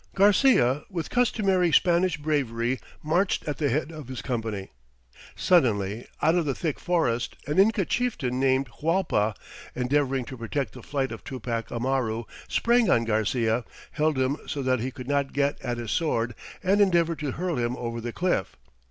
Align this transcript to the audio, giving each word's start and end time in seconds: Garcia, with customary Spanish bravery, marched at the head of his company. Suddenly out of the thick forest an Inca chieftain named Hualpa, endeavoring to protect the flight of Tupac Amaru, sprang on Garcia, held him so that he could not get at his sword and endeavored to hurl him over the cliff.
Garcia, 0.15 0.81
with 0.89 1.11
customary 1.11 1.71
Spanish 1.71 2.17
bravery, 2.17 2.79
marched 3.03 3.47
at 3.47 3.59
the 3.59 3.69
head 3.69 3.91
of 3.91 4.07
his 4.07 4.23
company. 4.23 4.71
Suddenly 5.35 6.07
out 6.23 6.33
of 6.33 6.45
the 6.45 6.55
thick 6.55 6.79
forest 6.79 7.35
an 7.45 7.59
Inca 7.59 7.85
chieftain 7.85 8.39
named 8.39 8.67
Hualpa, 8.79 9.35
endeavoring 9.75 10.25
to 10.25 10.37
protect 10.37 10.73
the 10.73 10.81
flight 10.81 11.11
of 11.11 11.23
Tupac 11.23 11.71
Amaru, 11.71 12.23
sprang 12.47 12.89
on 12.89 13.05
Garcia, 13.05 13.63
held 13.91 14.17
him 14.17 14.37
so 14.47 14.63
that 14.63 14.79
he 14.79 14.89
could 14.89 15.07
not 15.07 15.33
get 15.33 15.61
at 15.61 15.77
his 15.77 15.91
sword 15.91 16.33
and 16.63 16.81
endeavored 16.81 17.19
to 17.19 17.33
hurl 17.33 17.57
him 17.57 17.77
over 17.77 18.01
the 18.01 18.11
cliff. 18.11 18.55